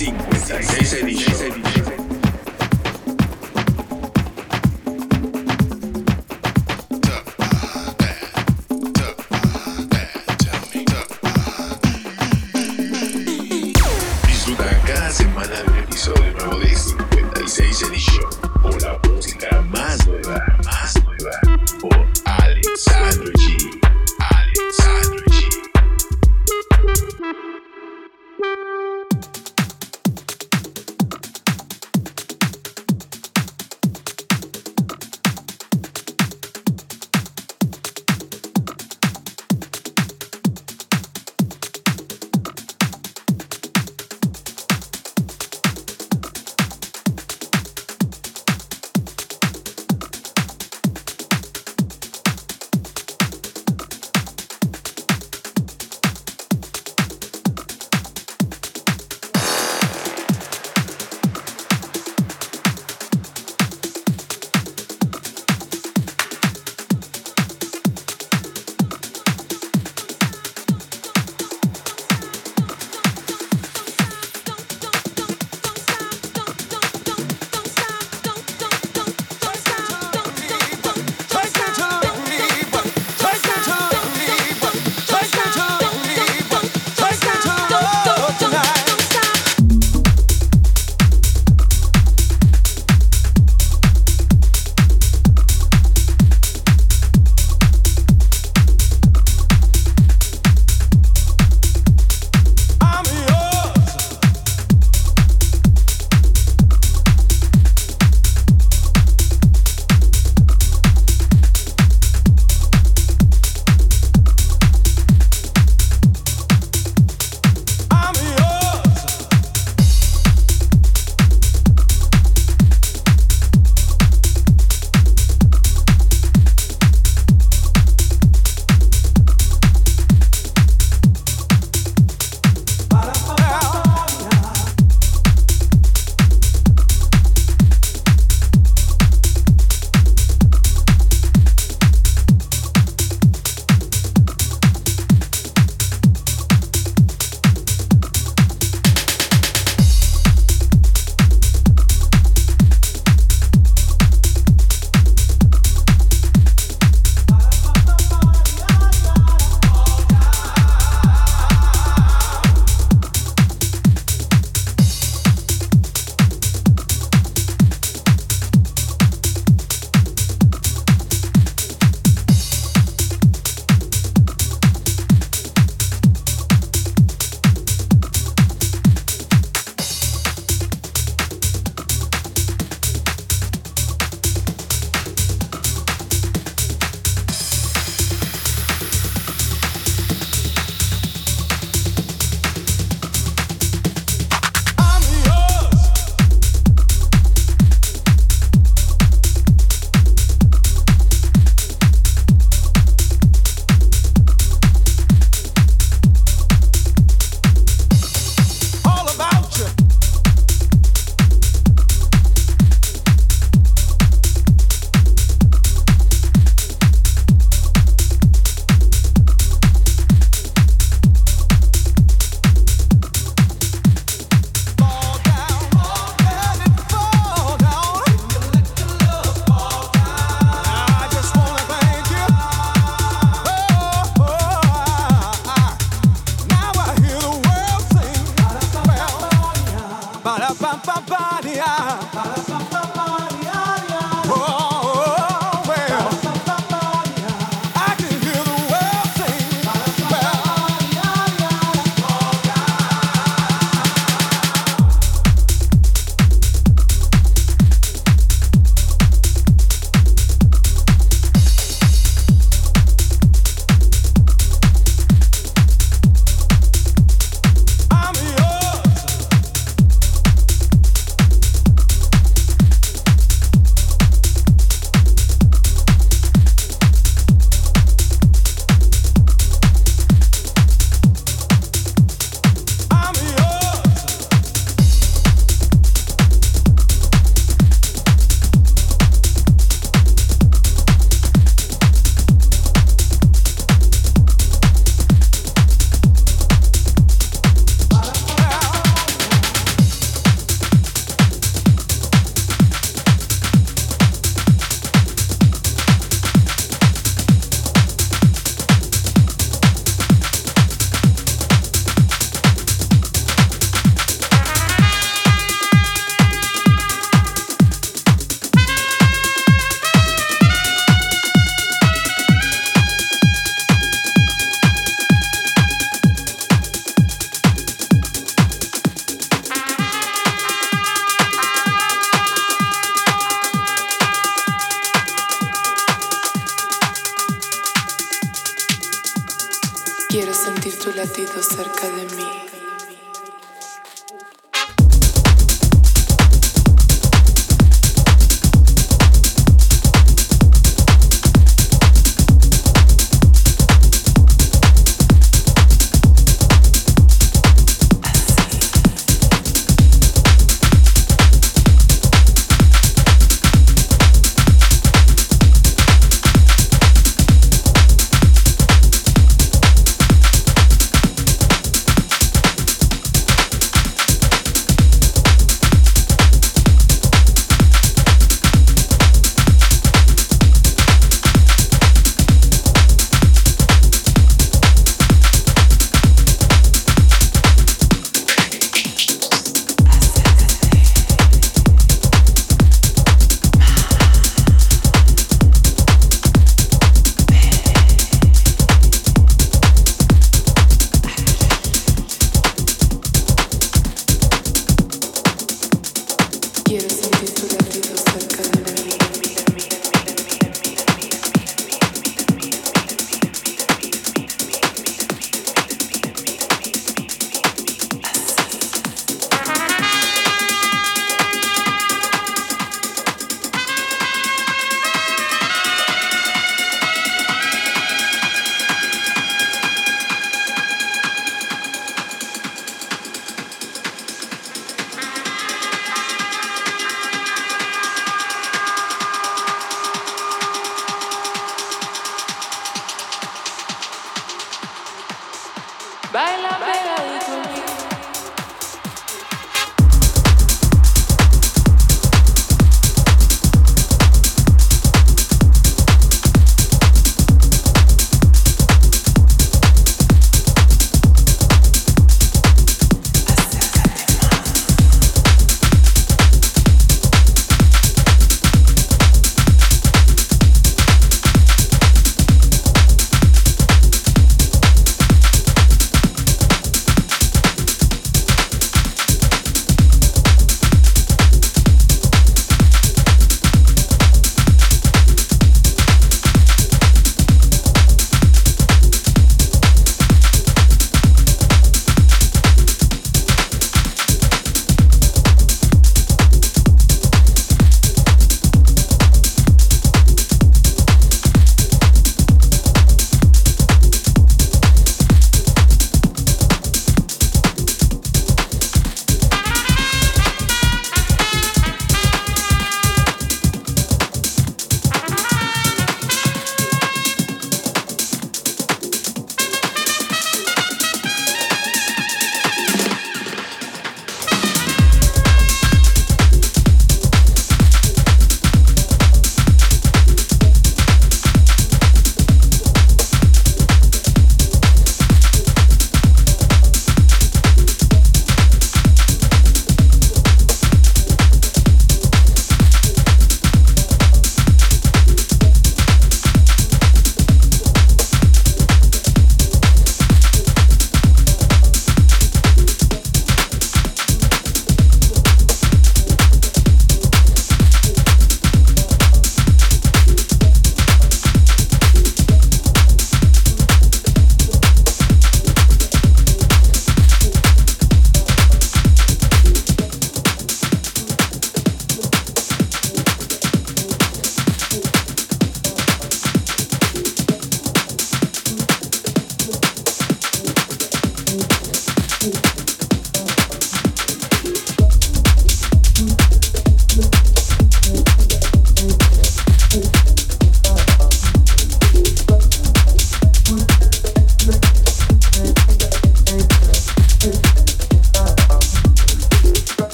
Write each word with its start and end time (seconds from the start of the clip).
56 0.00 0.94
Edition. 0.94 1.79